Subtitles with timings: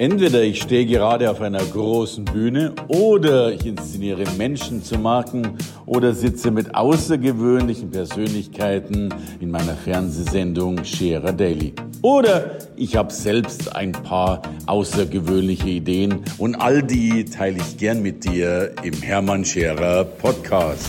[0.00, 6.14] Entweder ich stehe gerade auf einer großen Bühne oder ich inszeniere Menschen zu Marken oder
[6.14, 11.74] sitze mit außergewöhnlichen Persönlichkeiten in meiner Fernsehsendung Scherer Daily.
[12.00, 18.24] Oder ich habe selbst ein paar außergewöhnliche Ideen und all die teile ich gern mit
[18.24, 20.88] dir im Hermann Scherer Podcast.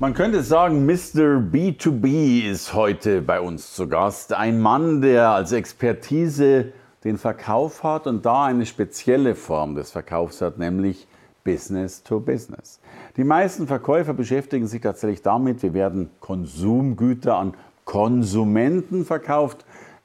[0.00, 1.40] Man könnte sagen, Mr.
[1.50, 4.34] B2B ist heute bei uns zu Gast.
[4.34, 6.74] Ein Mann, der als Expertise
[7.04, 11.06] den Verkauf hat und da eine spezielle Form des Verkaufs hat, nämlich
[11.44, 12.80] Business to Business.
[13.16, 17.54] Die meisten Verkäufer beschäftigen sich tatsächlich damit, wie werden Konsumgüter an
[17.84, 19.64] Konsumenten verkauft.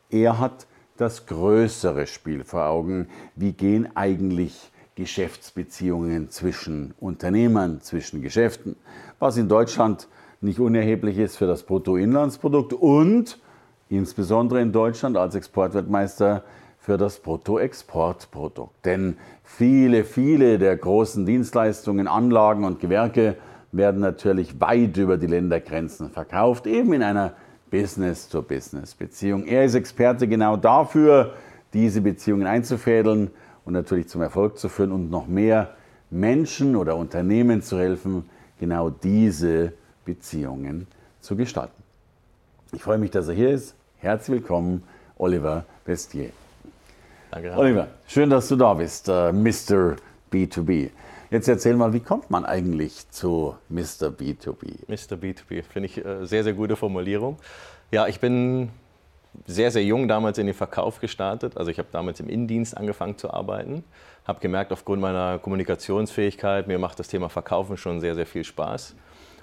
[0.09, 3.07] Er hat das größere Spiel vor Augen.
[3.35, 8.75] Wie gehen eigentlich Geschäftsbeziehungen zwischen Unternehmern, zwischen Geschäften,
[9.17, 10.07] was in Deutschland
[10.41, 13.39] nicht unerheblich ist für das Bruttoinlandsprodukt und
[13.89, 16.43] insbesondere in Deutschland als Exportweltmeister
[16.81, 18.85] für das Bruttoexportprodukt.
[18.85, 23.35] Denn viele, viele der großen Dienstleistungen, Anlagen und Gewerke
[23.71, 27.33] werden natürlich weit über die Ländergrenzen verkauft, eben in einer
[27.69, 29.45] Business-to-Business-Beziehung.
[29.45, 31.35] Er ist Experte genau dafür,
[31.73, 33.29] diese Beziehungen einzufädeln
[33.63, 35.75] und natürlich zum Erfolg zu führen und noch mehr
[36.09, 38.27] Menschen oder Unternehmen zu helfen,
[38.59, 39.71] genau diese
[40.03, 40.87] Beziehungen
[41.21, 41.83] zu gestalten.
[42.73, 43.75] Ich freue mich, dass er hier ist.
[43.99, 44.83] Herzlich willkommen,
[45.17, 46.31] Oliver Bestier.
[47.31, 47.53] Danke.
[47.55, 49.95] Oliver, schön, dass du da bist, äh, Mr.
[50.33, 50.89] B2B.
[51.29, 54.09] Jetzt erzähl mal, wie kommt man eigentlich zu Mr.
[54.09, 54.79] B2B?
[54.87, 55.15] Mr.
[55.15, 57.37] B2B, finde ich äh, sehr, sehr gute Formulierung.
[57.89, 58.69] Ja, ich bin
[59.47, 61.55] sehr, sehr jung damals in den Verkauf gestartet.
[61.55, 63.85] Also ich habe damals im Innendienst angefangen zu arbeiten.
[64.25, 68.93] Habe gemerkt, aufgrund meiner Kommunikationsfähigkeit, mir macht das Thema Verkaufen schon sehr, sehr viel Spaß.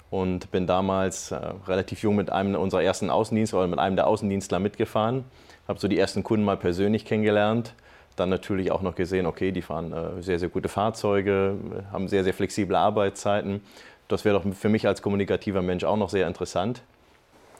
[0.09, 4.07] Und bin damals äh, relativ jung mit einem unserer ersten Außendienstler oder mit einem der
[4.07, 5.25] Außendienstler mitgefahren
[5.69, 7.73] habe so die ersten Kunden mal persönlich kennengelernt.
[8.15, 11.55] Dann natürlich auch noch gesehen, okay, die fahren äh, sehr, sehr gute Fahrzeuge,
[11.93, 13.61] haben sehr, sehr flexible Arbeitszeiten.
[14.09, 16.81] Das wäre doch für mich als kommunikativer Mensch auch noch sehr interessant.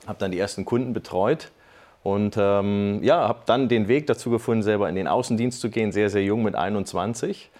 [0.07, 1.51] Habe dann die ersten Kunden betreut
[2.01, 5.91] und ähm, ja, habe dann den Weg dazu gefunden, selber in den Außendienst zu gehen,
[5.91, 7.51] sehr, sehr jung mit 21.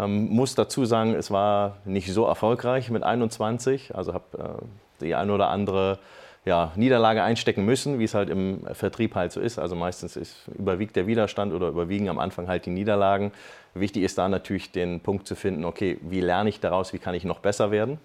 [0.00, 3.94] Ähm, muss dazu sagen, es war nicht so erfolgreich mit 21.
[3.94, 5.98] Also habe äh, die eine oder andere
[6.44, 9.58] ja, Niederlage einstecken müssen, wie es halt im Vertrieb halt so ist.
[9.58, 13.32] Also meistens ist, überwiegt der Widerstand oder überwiegen am Anfang halt die Niederlagen.
[13.74, 17.14] Wichtig ist da natürlich den Punkt zu finden, okay, wie lerne ich daraus, wie kann
[17.14, 17.98] ich noch besser werden?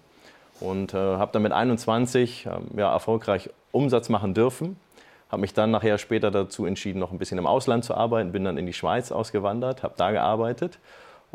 [0.60, 4.76] Und äh, habe dann mit 21 äh, ja, erfolgreich Umsatz machen dürfen.
[5.30, 8.32] Habe mich dann nachher später dazu entschieden, noch ein bisschen im Ausland zu arbeiten.
[8.32, 10.78] Bin dann in die Schweiz ausgewandert, habe da gearbeitet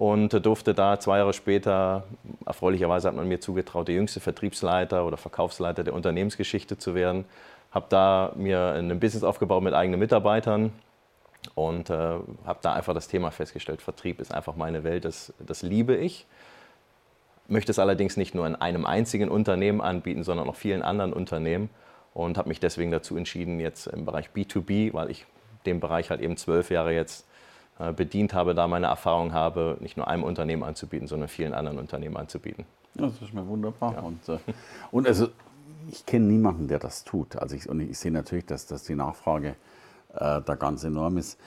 [0.02, 2.06] und durfte da zwei Jahre später,
[2.48, 7.26] erfreulicherweise hat man mir zugetraut, der jüngste Vertriebsleiter oder Verkaufsleiter der Unternehmensgeschichte zu werden.
[7.70, 10.74] Habe da mir ein Business aufgebaut mit eigenen Mitarbeitern
[11.54, 15.62] und äh, habe da einfach das Thema festgestellt, Vertrieb ist einfach meine Welt, das, das
[15.62, 16.26] liebe ich.
[17.48, 21.70] Möchte es allerdings nicht nur in einem einzigen Unternehmen anbieten, sondern auch vielen anderen Unternehmen
[22.16, 25.28] und habe mich deswegen dazu entschieden, jetzt im Bereich B2B, weil ich
[25.68, 27.28] den Bereich halt eben zwölf Jahre jetzt
[27.96, 32.18] bedient habe, da meine Erfahrung habe, nicht nur einem Unternehmen anzubieten, sondern vielen anderen Unternehmen
[32.18, 32.66] anzubieten.
[32.96, 33.94] Ja, das ist mir wunderbar.
[33.94, 34.00] Ja.
[34.02, 34.38] Und, äh,
[34.92, 35.30] und also
[35.90, 37.36] ich kenne niemanden, der das tut.
[37.36, 39.56] Also ich, und ich sehe natürlich, dass, dass die Nachfrage
[40.14, 41.40] äh, da ganz enorm ist.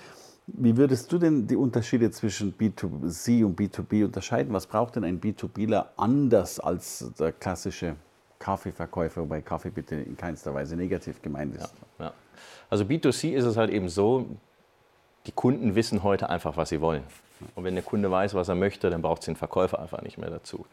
[0.47, 4.53] Wie würdest du denn die Unterschiede zwischen B2C und B2B unterscheiden?
[4.53, 7.97] Was braucht denn ein B2Bler anders als der klassische
[8.39, 11.73] Kaffeeverkäufer, wobei Kaffee bitte in keinster Weise negativ gemeint ist?
[11.99, 12.13] Ja, ja.
[12.69, 14.27] Also B2C ist es halt eben so,
[15.27, 17.03] die Kunden wissen heute einfach, was sie wollen.
[17.55, 20.19] Und wenn der Kunde weiß, was er möchte, dann braucht es den Verkäufer einfach nicht
[20.19, 20.67] mehr dazu.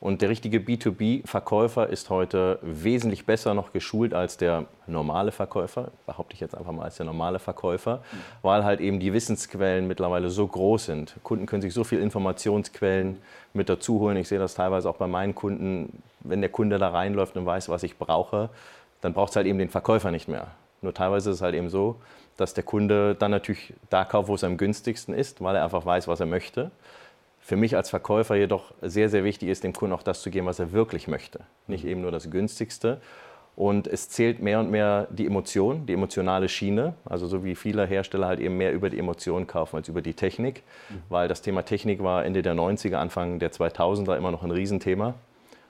[0.00, 6.32] Und der richtige B2B-Verkäufer ist heute wesentlich besser noch geschult als der normale Verkäufer, behaupte
[6.32, 8.02] ich jetzt einfach mal als der normale Verkäufer,
[8.40, 11.16] weil halt eben die Wissensquellen mittlerweile so groß sind.
[11.22, 13.18] Kunden können sich so viele Informationsquellen
[13.52, 14.16] mit dazu holen.
[14.16, 16.02] Ich sehe das teilweise auch bei meinen Kunden.
[16.20, 18.48] Wenn der Kunde da reinläuft und weiß, was ich brauche,
[19.02, 20.46] dann braucht es halt eben den Verkäufer nicht mehr.
[20.82, 21.96] Nur teilweise ist es halt eben so,
[22.36, 25.84] dass der Kunde dann natürlich da kauft, wo es am günstigsten ist, weil er einfach
[25.84, 26.70] weiß, was er möchte.
[27.40, 30.46] Für mich als Verkäufer jedoch sehr, sehr wichtig ist, dem Kunden auch das zu geben,
[30.46, 31.40] was er wirklich möchte.
[31.66, 33.00] Nicht eben nur das günstigste.
[33.56, 36.94] Und es zählt mehr und mehr die Emotion, die emotionale Schiene.
[37.04, 40.14] Also so wie viele Hersteller halt eben mehr über die Emotionen kaufen als über die
[40.14, 40.62] Technik.
[40.88, 41.02] Mhm.
[41.10, 45.14] Weil das Thema Technik war Ende der 90er, Anfang der 2000er immer noch ein Riesenthema.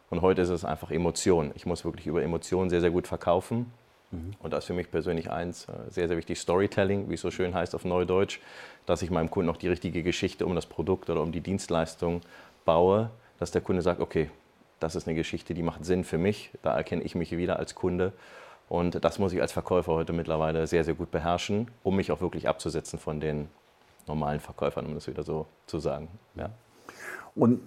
[0.09, 1.53] Und heute ist es einfach Emotion.
[1.55, 3.73] Ich muss wirklich über Emotionen sehr, sehr gut verkaufen.
[4.11, 4.33] Mhm.
[4.41, 7.31] Und das ist für mich persönlich eins, äh, sehr, sehr wichtig, Storytelling, wie es so
[7.31, 8.41] schön heißt auf Neudeutsch,
[8.87, 12.21] dass ich meinem Kunden auch die richtige Geschichte um das Produkt oder um die Dienstleistung
[12.65, 14.31] baue, dass der Kunde sagt, okay,
[14.81, 17.75] das ist eine Geschichte, die macht Sinn für mich, da erkenne ich mich wieder als
[17.75, 18.13] Kunde.
[18.69, 22.21] Und das muss ich als Verkäufer heute mittlerweile sehr, sehr gut beherrschen, um mich auch
[22.21, 23.49] wirklich abzusetzen von den
[24.07, 26.09] normalen Verkäufern, um das wieder so zu sagen.
[26.37, 26.51] Ja.
[27.35, 27.61] Und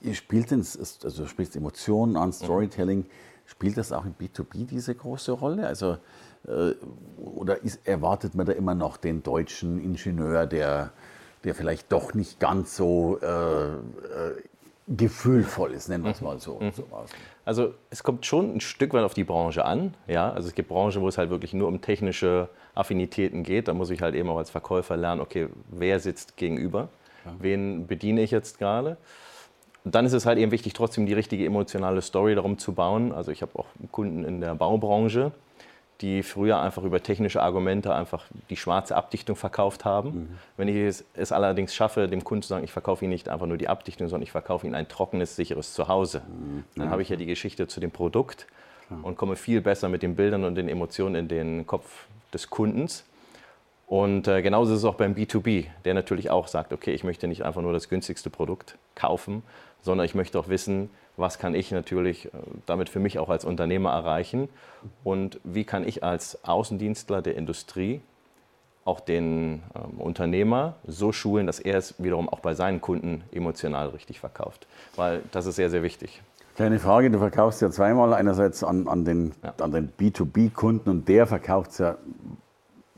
[0.00, 3.00] ihr spielt ins, also du spielst Emotionen an, Storytelling.
[3.00, 3.06] Mhm.
[3.46, 5.66] Spielt das auch im B2B diese große Rolle?
[5.66, 5.98] Also,
[6.46, 6.72] äh,
[7.16, 10.92] oder ist, erwartet man da immer noch den deutschen Ingenieur, der,
[11.44, 13.78] der vielleicht doch nicht ganz so äh, äh,
[14.88, 16.58] gefühlvoll ist, nennen wir es mal so.
[16.60, 16.72] Mhm.
[17.44, 19.94] Also es kommt schon ein Stück weit auf die Branche an.
[20.06, 20.32] Ja?
[20.32, 23.68] Also es gibt Branchen, wo es halt wirklich nur um technische Affinitäten geht.
[23.68, 26.88] Da muss ich halt eben auch als Verkäufer lernen, okay, wer sitzt gegenüber,
[27.38, 28.96] wen bediene ich jetzt gerade.
[29.84, 33.12] Und dann ist es halt eben wichtig, trotzdem die richtige emotionale Story darum zu bauen.
[33.12, 35.32] Also ich habe auch Kunden in der Baubranche,
[36.00, 40.10] die früher einfach über technische Argumente einfach die schwarze Abdichtung verkauft haben.
[40.10, 40.28] Mhm.
[40.56, 43.46] Wenn ich es, es, allerdings schaffe, dem Kunden zu sagen, ich verkaufe Ihnen nicht einfach
[43.46, 46.64] nur die Abdichtung, sondern ich verkaufe Ihnen ein trockenes, sicheres Zuhause, mhm.
[46.76, 48.46] dann habe ich ja die Geschichte zu dem Produkt
[49.02, 53.04] und komme viel besser mit den Bildern und den Emotionen in den Kopf des Kundens.
[53.92, 57.28] Und äh, genauso ist es auch beim B2B, der natürlich auch sagt, okay, ich möchte
[57.28, 59.42] nicht einfach nur das günstigste Produkt kaufen,
[59.82, 62.30] sondern ich möchte auch wissen, was kann ich natürlich äh,
[62.64, 64.48] damit für mich auch als Unternehmer erreichen
[65.04, 68.00] und wie kann ich als Außendienstler der Industrie
[68.86, 73.88] auch den ähm, Unternehmer so schulen, dass er es wiederum auch bei seinen Kunden emotional
[73.88, 74.66] richtig verkauft.
[74.96, 76.22] Weil das ist sehr, sehr wichtig.
[76.56, 79.68] Kleine Frage, du verkaufst ja zweimal, einerseits an, an den, ja.
[79.68, 81.98] den B2B-Kunden und der verkauft es ja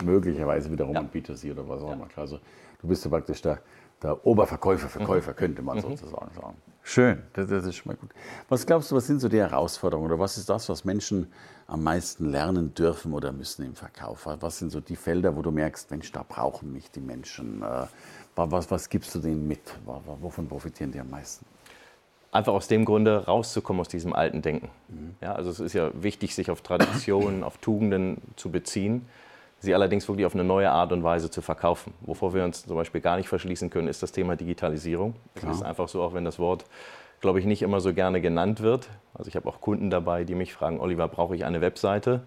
[0.04, 1.00] möglicherweise wiederum ja.
[1.00, 2.08] an B2C oder was auch immer.
[2.14, 2.22] Ja.
[2.22, 2.38] Also
[2.80, 3.60] du bist ja praktisch der,
[4.02, 5.36] der Oberverkäufer, Verkäufer, mhm.
[5.36, 5.82] könnte man mhm.
[5.82, 6.56] sozusagen sagen.
[6.86, 8.10] Schön, das, das, ist schon mal gut.
[8.50, 11.32] Was glaubst du, was sind so die Herausforderungen oder was ist das, was Menschen
[11.66, 14.26] am meisten lernen dürfen oder müssen im Verkauf?
[14.26, 17.62] Was sind so die Felder, wo du merkst, Mensch, da brauchen mich die Menschen?
[17.62, 17.86] Äh,
[18.36, 19.60] was, was gibst du denen mit?
[20.20, 21.46] Wovon profitieren die am meisten?
[22.30, 24.68] Einfach aus dem Grunde rauszukommen aus diesem alten Denken.
[24.88, 25.14] Mhm.
[25.22, 29.06] Ja, also es ist ja wichtig, sich auf Traditionen, auf Tugenden zu beziehen
[29.64, 31.93] sie allerdings wirklich auf eine neue Art und Weise zu verkaufen.
[32.02, 35.14] Wovor wir uns zum Beispiel gar nicht verschließen können, ist das Thema Digitalisierung.
[35.34, 36.64] Es ist einfach so, auch wenn das Wort,
[37.20, 38.88] glaube ich, nicht immer so gerne genannt wird.
[39.14, 42.22] Also ich habe auch Kunden dabei, die mich fragen, Oliver, brauche ich eine Webseite?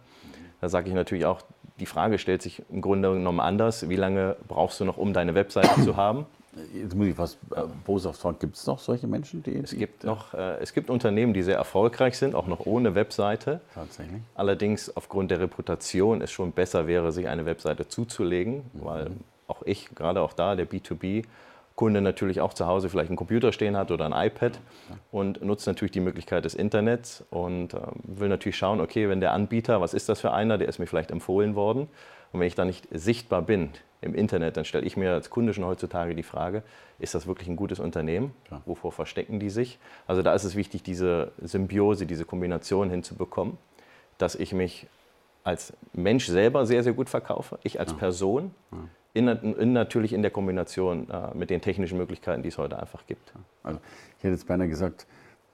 [0.60, 1.42] Da sage ich natürlich auch,
[1.80, 3.88] die Frage stellt sich im Grunde genommen anders.
[3.88, 6.26] Wie lange brauchst du noch, um deine Webseite zu haben?
[6.74, 9.58] Jetzt muss ich fast äh, boshaft fragen, gibt es noch solche Menschen, die...
[9.58, 13.62] Es gibt, noch, äh, es gibt Unternehmen, die sehr erfolgreich sind, auch noch ohne Webseite.
[13.74, 14.22] Tatsächlich.
[14.36, 18.86] Allerdings aufgrund der Reputation es schon besser wäre, sich eine Webseite zuzulegen, mhm.
[18.86, 19.12] weil
[19.48, 21.24] auch ich, gerade auch da, der B2B,
[21.78, 24.60] Kunde natürlich auch zu Hause vielleicht einen Computer stehen hat oder ein iPad
[25.12, 29.32] und nutzt natürlich die Möglichkeit des Internets und äh, will natürlich schauen, okay, wenn der
[29.32, 31.88] Anbieter, was ist das für einer, der ist mir vielleicht empfohlen worden
[32.32, 33.70] und wenn ich da nicht sichtbar bin
[34.02, 36.64] im Internet, dann stelle ich mir als Kunde schon heutzutage die Frage,
[37.00, 38.32] ist das wirklich ein gutes Unternehmen?
[38.52, 38.62] Ja.
[38.66, 39.80] Wovor verstecken die sich?
[40.06, 43.58] Also da ist es wichtig, diese Symbiose, diese Kombination hinzubekommen,
[44.18, 44.88] dass ich mich
[45.44, 47.98] als Mensch selber sehr, sehr gut verkaufe, ich als ja.
[47.98, 48.78] Person, ja.
[49.14, 53.08] In, in, natürlich in der Kombination äh, mit den technischen Möglichkeiten, die es heute einfach
[53.08, 53.34] gibt.
[53.64, 53.80] Also
[54.18, 55.08] ich hätte jetzt beinahe gesagt,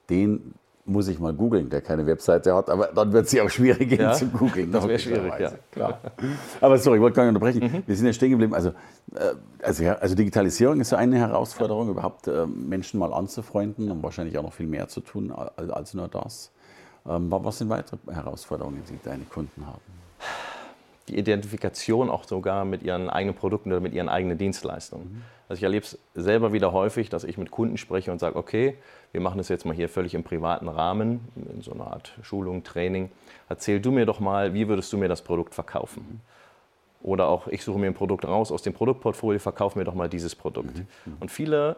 [0.09, 0.53] den
[0.85, 3.89] muss ich mal googeln, der keine Webseite hat, aber dann wird es ja auch schwierig
[3.89, 4.71] gehen ja, zu googeln.
[4.71, 5.51] Das wäre schwierig, ja.
[5.71, 5.99] Klar.
[6.59, 7.63] Aber sorry, ich wollte gar nicht unterbrechen.
[7.63, 7.83] Mhm.
[7.85, 8.53] Wir sind ja stehen geblieben.
[8.53, 8.69] Also,
[9.15, 14.37] äh, also, also, Digitalisierung ist so eine Herausforderung, überhaupt äh, Menschen mal anzufreunden und wahrscheinlich
[14.37, 16.51] auch noch viel mehr zu tun als nur das.
[17.07, 19.81] Ähm, was sind weitere Herausforderungen, die deine Kunden haben?
[21.07, 25.05] Die Identifikation auch sogar mit ihren eigenen Produkten oder mit ihren eigenen Dienstleistungen.
[25.05, 25.21] Mhm.
[25.49, 28.75] Also ich erlebe es selber wieder häufig, dass ich mit Kunden spreche und sage, okay,
[29.11, 31.19] wir machen das jetzt mal hier völlig im privaten Rahmen,
[31.53, 33.11] in so einer Art Schulung, Training.
[33.49, 36.05] Erzähl du mir doch mal, wie würdest du mir das Produkt verkaufen?
[36.09, 36.19] Mhm.
[37.03, 40.07] Oder auch, ich suche mir ein Produkt raus aus dem Produktportfolio, verkauf mir doch mal
[40.07, 40.77] dieses Produkt.
[40.77, 40.87] Mhm.
[41.05, 41.17] mhm.
[41.19, 41.75] Und viele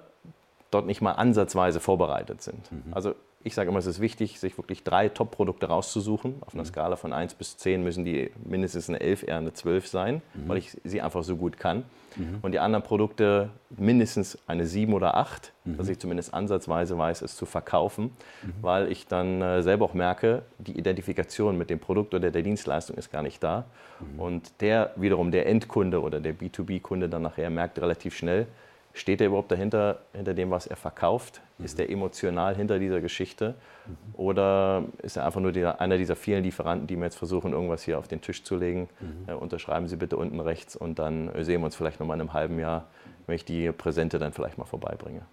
[0.70, 2.72] dort nicht mal ansatzweise vorbereitet sind.
[2.72, 2.94] Mhm.
[2.94, 3.16] Also
[3.46, 6.42] ich sage immer, es ist wichtig, sich wirklich drei Top-Produkte rauszusuchen.
[6.42, 6.68] Auf einer mhm.
[6.68, 10.50] Skala von 1 bis 10 müssen die mindestens eine 11, eher eine 12 sein, mhm.
[10.50, 11.84] weil ich sie einfach so gut kann.
[12.16, 12.40] Mhm.
[12.42, 15.78] Und die anderen Produkte mindestens eine 7 oder 8, mhm.
[15.78, 18.06] dass ich zumindest ansatzweise weiß, es zu verkaufen,
[18.42, 18.54] mhm.
[18.62, 22.98] weil ich dann äh, selber auch merke, die Identifikation mit dem Produkt oder der Dienstleistung
[22.98, 23.66] ist gar nicht da.
[24.00, 24.20] Mhm.
[24.20, 28.48] Und der wiederum, der Endkunde oder der B2B-Kunde dann nachher merkt relativ schnell,
[28.96, 31.42] Steht er überhaupt dahinter, hinter dem, was er verkauft?
[31.58, 31.66] Mhm.
[31.66, 33.56] Ist er emotional hinter dieser Geschichte?
[33.86, 33.96] Mhm.
[34.14, 37.84] Oder ist er einfach nur der, einer dieser vielen Lieferanten, die mir jetzt versuchen, irgendwas
[37.84, 38.88] hier auf den Tisch zu legen?
[39.02, 39.30] Mhm.
[39.30, 42.34] Äh, unterschreiben Sie bitte unten rechts und dann sehen wir uns vielleicht nochmal in einem
[42.34, 42.88] halben Jahr,
[43.28, 45.24] wenn ich die Präsente dann vielleicht mal vorbeibringe.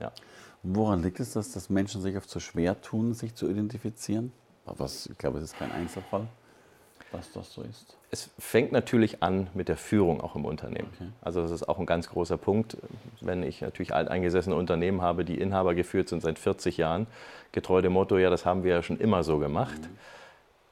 [0.00, 0.10] Ja.
[0.64, 4.32] Woran liegt es, dass, dass Menschen sich oft so schwer tun, sich zu identifizieren?
[4.64, 6.26] Was, ich glaube, es ist kein Einzelfall
[7.16, 7.96] dass das so ist?
[8.10, 10.88] Es fängt natürlich an mit der Führung auch im Unternehmen.
[10.94, 11.08] Okay.
[11.20, 12.76] Also das ist auch ein ganz großer Punkt.
[13.20, 17.06] Wenn ich natürlich alteingesessene Unternehmen habe, die Inhaber geführt sind seit 40 Jahren,
[17.52, 19.98] getreu dem Motto, ja, das haben wir ja schon immer so gemacht, mhm.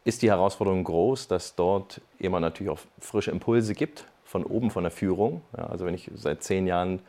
[0.04, 4.82] ist die Herausforderung groß, dass dort jemand natürlich auch frische Impulse gibt, von oben, von
[4.82, 5.42] der Führung.
[5.56, 7.00] Ja, also wenn ich seit zehn Jahren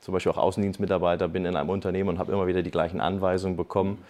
[0.00, 3.56] zum Beispiel auch Außendienstmitarbeiter bin in einem Unternehmen und habe immer wieder die gleichen Anweisungen
[3.56, 4.00] bekommen, ähm,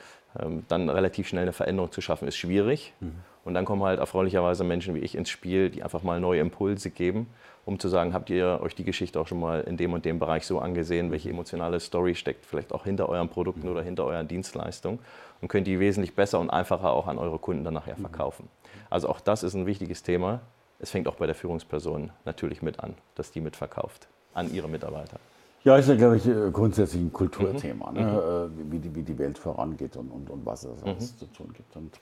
[0.69, 2.93] dann relativ schnell eine Veränderung zu schaffen, ist schwierig.
[3.01, 3.15] Mhm.
[3.45, 6.91] Und dann kommen halt erfreulicherweise Menschen wie ich ins Spiel, die einfach mal neue Impulse
[6.91, 7.27] geben,
[7.65, 10.19] um zu sagen, habt ihr euch die Geschichte auch schon mal in dem und dem
[10.19, 14.29] Bereich so angesehen, welche emotionale Story steckt vielleicht auch hinter euren Produkten oder hinter euren
[14.29, 15.01] Dienstleistungen
[15.41, 18.49] und könnt die wesentlich besser und einfacher auch an eure Kunden dann nachher verkaufen.
[18.91, 20.41] Also auch das ist ein wichtiges Thema.
[20.79, 25.19] Es fängt auch bei der Führungsperson natürlich mit an, dass die mitverkauft an ihre Mitarbeiter.
[25.64, 27.97] Ja, ist ja, glaube ich, äh, grundsätzlich ein Kulturthema, mhm.
[27.97, 28.02] ne?
[28.02, 28.66] Mhm.
[28.66, 31.19] Äh, wie, die, wie die Welt vorangeht und, und, und was es alles mhm.
[31.19, 31.76] zu tun gibt.
[31.76, 32.00] Und,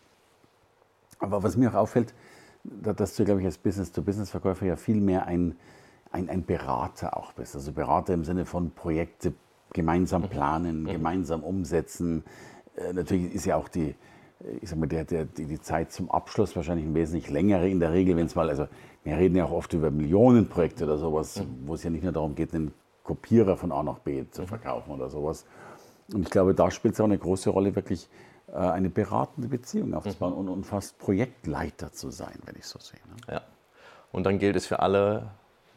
[1.19, 2.15] aber was mir auch auffällt,
[2.65, 5.57] dass du, glaube ich, als Business-to-Business-Verkäufer ja viel mehr ein,
[6.13, 7.55] ein, ein, Berater auch bist.
[7.55, 9.33] Also Berater im Sinne von Projekte
[9.73, 10.29] gemeinsam mhm.
[10.29, 10.87] planen, mhm.
[10.87, 12.25] gemeinsam umsetzen.
[12.77, 13.95] Äh, natürlich ist ja auch die,
[14.63, 17.79] ich sag mal, der, der, die, die Zeit zum Abschluss wahrscheinlich ein wesentlich längere in
[17.79, 18.69] der Regel, wenn es mal, also
[19.05, 21.67] wir reden ja auch oft über Millionenprojekte oder sowas, mhm.
[21.67, 22.73] wo es ja nicht nur darum geht, einen
[23.11, 25.45] Kopierer von A nach B zu verkaufen oder sowas.
[26.15, 28.09] Und ich glaube, da spielt es auch eine große Rolle, wirklich
[28.47, 30.39] äh, eine beratende Beziehung aufzubauen mhm.
[30.39, 33.01] und, und, fast Projektleiter zu sein, wenn ich so sehe.
[33.09, 33.35] Ne?
[33.35, 33.41] Ja.
[34.13, 35.27] Und dann gilt es für alle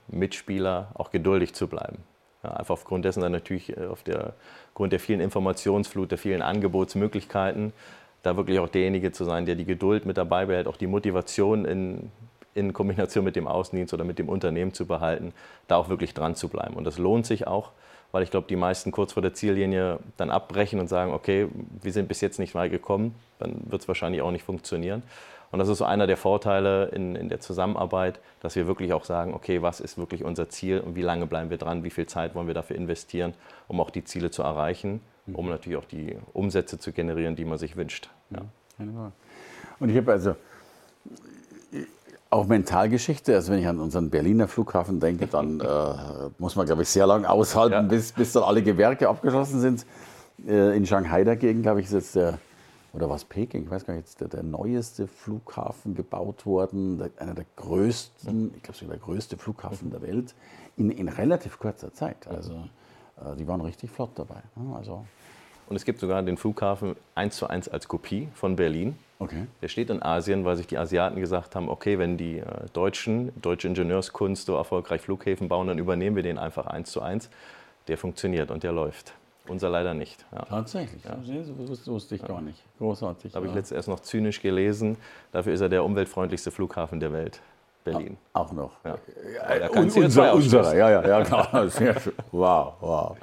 [0.07, 2.03] Mitspieler auch geduldig zu bleiben.
[2.43, 7.73] Ja, einfach aufgrund dessen dann natürlich äh, aufgrund der vielen Informationsflut, der vielen Angebotsmöglichkeiten,
[8.21, 11.65] da wirklich auch derjenige zu sein, der die Geduld mit dabei behält, auch die Motivation
[11.65, 12.11] in
[12.55, 15.33] in Kombination mit dem Außendienst oder mit dem Unternehmen zu behalten,
[15.67, 16.75] da auch wirklich dran zu bleiben.
[16.75, 17.71] Und das lohnt sich auch,
[18.11, 21.47] weil ich glaube, die meisten kurz vor der Ziellinie dann abbrechen und sagen, okay,
[21.81, 25.03] wir sind bis jetzt nicht weit gekommen, dann wird es wahrscheinlich auch nicht funktionieren.
[25.51, 29.05] Und das ist so einer der Vorteile in, in der Zusammenarbeit, dass wir wirklich auch
[29.05, 32.07] sagen, okay, was ist wirklich unser Ziel und wie lange bleiben wir dran, wie viel
[32.07, 33.35] Zeit wollen wir dafür investieren,
[33.67, 37.59] um auch die Ziele zu erreichen, um natürlich auch die Umsätze zu generieren, die man
[37.59, 38.09] sich wünscht.
[38.31, 38.41] Ja.
[39.79, 40.35] Und ich habe also
[42.33, 43.35] auch Mentalgeschichte.
[43.35, 45.93] Also wenn ich an unseren Berliner Flughafen denke, dann äh,
[46.37, 47.81] muss man, glaube ich, sehr lange aushalten, ja.
[47.81, 49.85] bis, bis dann alle Gewerke abgeschlossen sind.
[50.47, 52.39] Äh, in Shanghai dagegen, glaube ich, ist jetzt der,
[52.93, 57.11] oder was Peking, ich weiß gar nicht, jetzt der, der neueste Flughafen gebaut worden, der,
[57.17, 60.33] einer der größten, ich glaube sogar der größte Flughafen der Welt,
[60.75, 62.27] in, in relativ kurzer Zeit.
[62.27, 62.53] Also
[63.17, 64.41] äh, die waren richtig flott dabei.
[64.75, 65.05] Also,
[65.73, 68.95] und es gibt sogar den Flughafen eins zu eins als Kopie von Berlin.
[69.17, 69.47] Okay.
[69.63, 73.31] Der steht in Asien, weil sich die Asiaten gesagt haben, okay, wenn die äh, Deutschen,
[73.41, 77.31] deutsche Ingenieurskunst so erfolgreich Flughäfen bauen, dann übernehmen wir den einfach eins zu eins.
[77.87, 79.13] Der funktioniert und der läuft.
[79.47, 80.23] Unser leider nicht.
[80.31, 80.45] Ja.
[80.45, 81.17] Tatsächlich, ja.
[81.67, 82.27] das wusste ich ja.
[82.27, 82.61] gar nicht.
[82.77, 83.33] Großartig.
[83.33, 84.97] Habe ich letztes erst noch zynisch gelesen.
[85.31, 87.41] Dafür ist er der umweltfreundlichste Flughafen der Welt.
[87.83, 88.15] Berlin.
[88.33, 88.73] Auch noch.
[88.85, 88.99] Ja.
[89.59, 91.49] Ja, unser, unserer, ja, ja, ja, klar.
[92.31, 93.17] Wow, wow.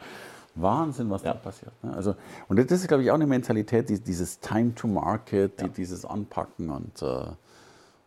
[0.62, 1.32] Wahnsinn, was ja.
[1.32, 1.72] da passiert.
[1.82, 1.92] Ne?
[1.94, 2.14] Also,
[2.48, 5.68] und das ist, glaube ich, auch eine Mentalität, dieses Time to Market, ja.
[5.68, 7.24] dieses Anpacken und äh,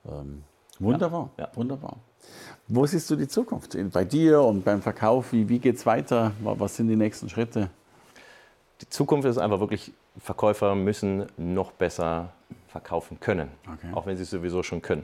[0.10, 0.43] ähm,
[0.79, 1.98] wunderbar, wunderbar.
[2.67, 3.77] Wo siehst du die Zukunft?
[3.91, 6.31] Bei dir und beim Verkauf, wie, wie geht es weiter?
[6.41, 7.69] Was sind die nächsten Schritte?
[8.81, 12.29] Die Zukunft ist einfach wirklich, Verkäufer müssen noch besser
[12.67, 13.88] verkaufen können, okay.
[13.93, 15.03] auch wenn sie es sowieso schon können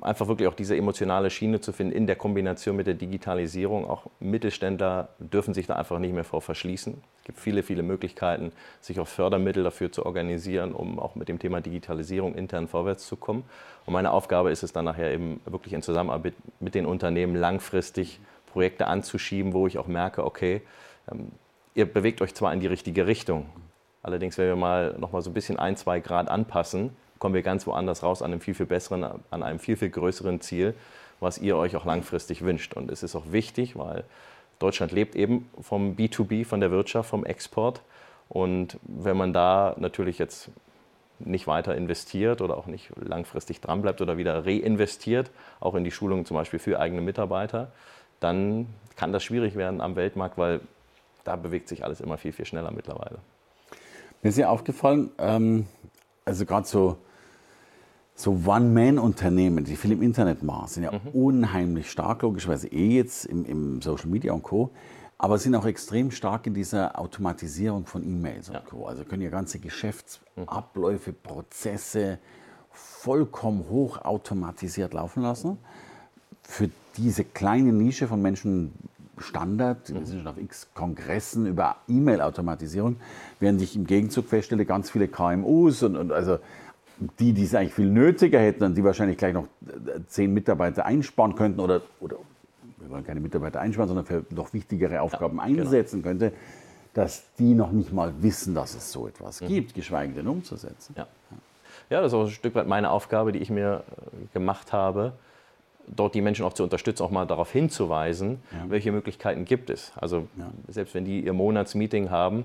[0.00, 3.88] einfach wirklich auch diese emotionale Schiene zu finden in der Kombination mit der Digitalisierung.
[3.88, 7.02] Auch Mittelständler dürfen sich da einfach nicht mehr vor verschließen.
[7.18, 11.38] Es gibt viele, viele Möglichkeiten, sich auch Fördermittel dafür zu organisieren, um auch mit dem
[11.38, 13.44] Thema Digitalisierung intern vorwärts zu kommen.
[13.84, 18.20] Und meine Aufgabe ist es dann nachher eben wirklich in Zusammenarbeit mit den Unternehmen langfristig
[18.46, 20.62] Projekte anzuschieben, wo ich auch merke, okay,
[21.10, 21.32] ähm,
[21.74, 23.46] ihr bewegt euch zwar in die richtige Richtung,
[24.02, 26.90] allerdings wenn wir mal noch mal so ein bisschen ein, zwei Grad anpassen,
[27.22, 30.40] kommen wir ganz woanders raus, an einem viel, viel besseren, an einem viel, viel größeren
[30.40, 30.74] Ziel,
[31.20, 32.74] was ihr euch auch langfristig wünscht.
[32.74, 34.02] Und es ist auch wichtig, weil
[34.58, 37.80] Deutschland lebt eben vom B2B, von der Wirtschaft, vom Export.
[38.28, 40.50] Und wenn man da natürlich jetzt
[41.20, 46.26] nicht weiter investiert oder auch nicht langfristig dranbleibt oder wieder reinvestiert, auch in die Schulung
[46.26, 47.70] zum Beispiel für eigene Mitarbeiter,
[48.18, 50.60] dann kann das schwierig werden am Weltmarkt, weil
[51.22, 53.18] da bewegt sich alles immer viel, viel schneller mittlerweile.
[54.22, 55.68] Mir ist ja aufgefallen, ähm,
[56.24, 56.96] also gerade so
[58.14, 61.08] so One-Man-Unternehmen, die viel im Internet machen, sind ja mhm.
[61.12, 64.70] unheimlich stark, logischerweise eh jetzt im, im, Social Media und Co.,
[65.18, 68.60] aber sind auch extrem stark in dieser Automatisierung von E-Mails und ja.
[68.60, 68.86] Co.
[68.86, 72.18] Also können ja ganze Geschäftsabläufe, Prozesse
[72.72, 75.58] vollkommen hochautomatisiert laufen lassen.
[76.42, 78.72] Für diese kleine Nische von Menschen
[79.18, 82.96] Standard, wir sind schon auf x Kongressen über E-Mail-Automatisierung,
[83.38, 86.38] während ich im Gegenzug feststelle, ganz viele KMUs und, und also
[87.18, 90.86] die, die es eigentlich viel nötiger hätten und die wahrscheinlich gleich noch äh, zehn Mitarbeiter
[90.86, 92.16] einsparen könnten oder, oder
[92.78, 95.62] wir wollen keine Mitarbeiter einsparen, sondern für noch wichtigere Aufgaben ja, genau.
[95.62, 96.08] einsetzen genau.
[96.08, 96.32] könnte,
[96.94, 99.48] dass die noch nicht mal wissen, dass es so etwas mhm.
[99.48, 100.94] gibt, geschweige denn umzusetzen.
[100.96, 101.06] Ja.
[101.90, 105.12] ja, das ist auch ein Stück weit meine Aufgabe, die ich mir äh, gemacht habe,
[105.86, 108.70] dort die Menschen auch zu unterstützen, auch mal darauf hinzuweisen, ja.
[108.70, 109.92] welche Möglichkeiten gibt es.
[109.96, 110.50] Also ja.
[110.68, 112.44] selbst wenn die ihr Monatsmeeting haben,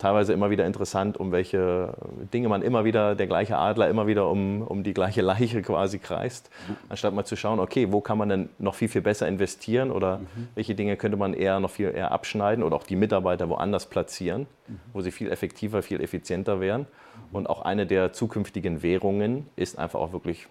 [0.00, 1.92] teilweise immer wieder interessant, um welche
[2.32, 5.98] Dinge man immer wieder, der gleiche Adler immer wieder um, um die gleiche Leiche quasi
[5.98, 6.50] kreist,
[6.88, 10.18] anstatt mal zu schauen, okay, wo kann man denn noch viel, viel besser investieren oder
[10.18, 10.48] mhm.
[10.54, 14.46] welche Dinge könnte man eher noch viel eher abschneiden oder auch die Mitarbeiter woanders platzieren,
[14.66, 14.80] mhm.
[14.94, 16.86] wo sie viel effektiver, viel effizienter wären.
[17.30, 20.48] Und auch eine der zukünftigen Währungen ist einfach auch wirklich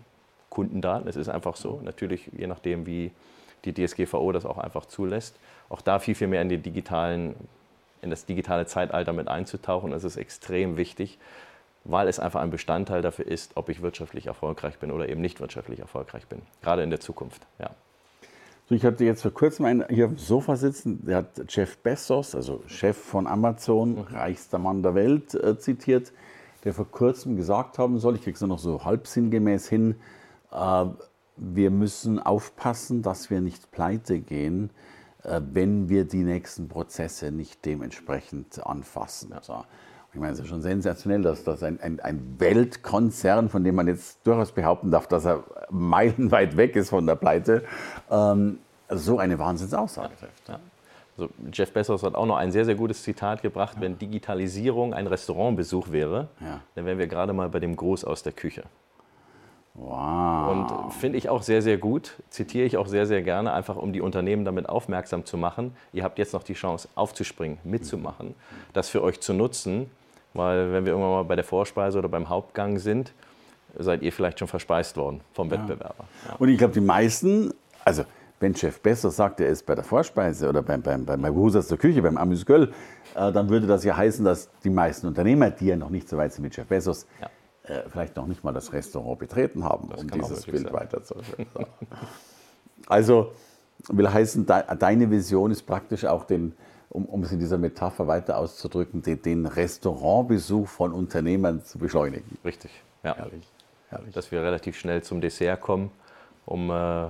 [0.50, 1.10] Kundendaten.
[1.10, 1.82] Es ist einfach so.
[1.84, 3.12] Natürlich, je nachdem, wie
[3.66, 5.36] die DSGVO das auch einfach zulässt,
[5.70, 7.36] auch da viel, viel mehr in, die digitalen,
[8.02, 9.92] in das digitale Zeitalter mit einzutauchen.
[9.92, 11.20] Das ist extrem wichtig,
[11.84, 15.40] weil es einfach ein Bestandteil dafür ist, ob ich wirtschaftlich erfolgreich bin oder eben nicht
[15.40, 16.42] wirtschaftlich erfolgreich bin.
[16.62, 17.46] Gerade in der Zukunft.
[17.60, 17.72] Ja.
[18.72, 22.36] Ich hatte jetzt vor kurzem einen hier auf dem Sofa sitzen, der hat Jeff Bezos,
[22.36, 24.02] also Chef von Amazon, mhm.
[24.02, 26.12] reichster Mann der Welt, äh, zitiert,
[26.64, 29.96] der vor kurzem gesagt haben soll, ich kriege es nur noch so halb sinngemäß hin,
[30.52, 30.86] äh,
[31.36, 34.70] wir müssen aufpassen, dass wir nicht pleite gehen,
[35.24, 39.34] wenn wir die nächsten Prozesse nicht dementsprechend anfassen.
[39.34, 39.66] Also,
[40.14, 43.88] ich meine, es ist schon sensationell, dass das ein, ein, ein, Weltkonzern, von dem man
[43.88, 47.64] jetzt durchaus behaupten darf, dass er meilenweit weg ist von der Pleite,
[48.10, 48.60] ähm,
[48.90, 50.50] so eine Wahnsinnsaussage trifft.
[50.50, 50.60] Ja.
[51.16, 53.82] Also Jeff Bezos hat auch noch ein sehr, sehr gutes Zitat gebracht, ja.
[53.82, 56.62] wenn Digitalisierung ein Restaurantbesuch wäre, ja.
[56.74, 58.64] dann wären wir gerade mal bei dem Groß aus der Küche.
[59.82, 60.52] Wow.
[60.52, 63.94] Und finde ich auch sehr, sehr gut, zitiere ich auch sehr, sehr gerne, einfach um
[63.94, 65.74] die Unternehmen damit aufmerksam zu machen.
[65.94, 68.36] Ihr habt jetzt noch die Chance aufzuspringen, mitzumachen,
[68.74, 69.90] das für euch zu nutzen,
[70.34, 73.14] weil wenn wir irgendwann mal bei der Vorspeise oder beim Hauptgang sind,
[73.78, 76.06] seid ihr vielleicht schon verspeist worden vom Wettbewerber.
[76.28, 76.36] Ja.
[76.38, 77.54] Und ich glaube, die meisten,
[77.86, 78.04] also
[78.40, 81.68] wenn Chef Besser sagt, er ist bei der Vorspeise oder beim, beim, beim, beim Husers
[81.68, 82.74] der Küche, beim Amüs Göll,
[83.16, 86.18] äh, dann würde das ja heißen, dass die meisten Unternehmer, die ja noch nicht so
[86.18, 87.30] weit sind mit Chef Bezos, ja
[87.70, 91.48] äh, vielleicht noch nicht mal das Restaurant betreten haben, das um dieses Bild weiterzuführen.
[92.88, 93.32] also
[93.88, 96.54] will heißen, deine Vision ist praktisch auch den,
[96.90, 102.38] um, um es in dieser Metapher weiter auszudrücken, den, den Restaurantbesuch von Unternehmern zu beschleunigen.
[102.44, 102.72] Richtig,
[103.04, 103.16] ja.
[103.16, 103.48] Herrlich.
[103.90, 104.14] Herrlich.
[104.14, 105.92] Dass wir relativ schnell zum Dessert kommen,
[106.46, 107.08] um äh,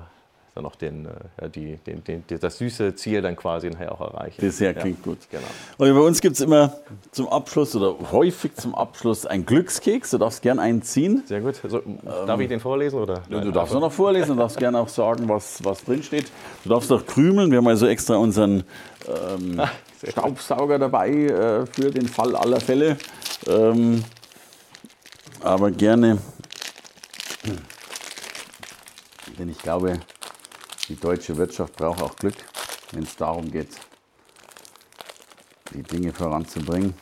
[0.60, 1.06] dann auch den,
[1.38, 4.42] äh, die, den, den, das süße Ziel dann quasi nachher auch erreichen.
[4.42, 5.18] Dessert klingt ja, gut.
[5.32, 5.44] Genau.
[5.78, 6.74] Und bei uns gibt es immer
[7.12, 10.12] zum Abschluss oder häufig zum Abschluss einen Glückskeks.
[10.12, 11.24] Du darfst gerne einen ziehen.
[11.26, 11.56] Sehr gut.
[11.64, 13.00] Also, darf ähm, ich den vorlesen?
[13.00, 13.24] Oder?
[13.30, 16.26] Du, du darfst noch vorlesen und darfst gerne auch sagen, was, was drin steht.
[16.64, 17.52] Du darfst auch krümeln.
[17.52, 18.64] Wir haben also extra unseren
[19.08, 19.70] ähm, ah,
[20.08, 22.98] Staubsauger dabei äh, für den Fall aller Fälle.
[23.48, 24.04] Ähm,
[25.42, 26.18] aber gerne.
[29.38, 30.00] Denn ich glaube,
[30.90, 32.36] die deutsche Wirtschaft braucht auch Glück,
[32.92, 33.70] wenn es darum geht,
[35.74, 36.96] die Dinge voranzubringen.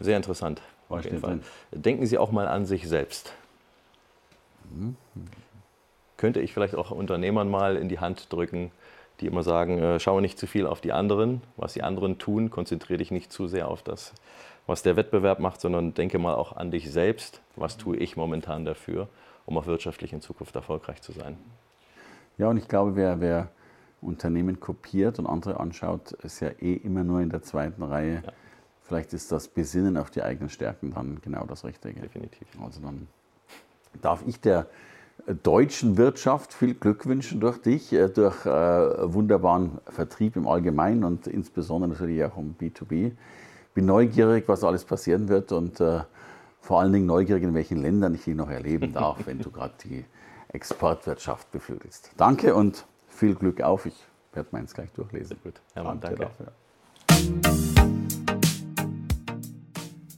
[0.00, 0.62] Sehr interessant.
[0.88, 1.40] Auf jeden Fall.
[1.72, 3.32] Denken Sie auch mal an sich selbst.
[4.70, 4.96] Mhm.
[6.16, 8.70] Könnte ich vielleicht auch Unternehmern mal in die Hand drücken,
[9.20, 12.50] die immer sagen, äh, schaue nicht zu viel auf die anderen, was die anderen tun,
[12.50, 14.12] konzentriere dich nicht zu sehr auf das,
[14.66, 18.64] was der Wettbewerb macht, sondern denke mal auch an dich selbst, was tue ich momentan
[18.64, 19.08] dafür
[19.46, 21.36] um auch wirtschaftlich in Zukunft erfolgreich zu sein.
[22.38, 23.48] Ja, und ich glaube, wer, wer
[24.00, 28.22] Unternehmen kopiert und andere anschaut, ist ja eh immer nur in der zweiten Reihe.
[28.24, 28.32] Ja.
[28.82, 32.00] Vielleicht ist das Besinnen auf die eigenen Stärken dann genau das Richtige.
[32.00, 32.46] Definitiv.
[32.62, 33.06] Also dann
[34.00, 34.66] darf ich der
[35.42, 38.50] deutschen Wirtschaft viel Glück wünschen durch dich, äh, durch äh,
[39.12, 43.12] wunderbaren Vertrieb im Allgemeinen und insbesondere natürlich auch um B2B.
[43.74, 46.00] Bin neugierig, was alles passieren wird und äh,
[46.62, 49.74] vor allen Dingen neugierig, in welchen Ländern ich die noch erleben darf, wenn du gerade
[49.84, 50.04] die
[50.48, 52.12] Exportwirtschaft beflügelst.
[52.16, 53.84] Danke und viel Glück auf.
[53.84, 53.96] Ich
[54.32, 55.28] werde meins gleich durchlesen.
[55.28, 55.60] Sehr gut.
[55.74, 56.30] Hermann, danke.
[56.38, 56.52] danke.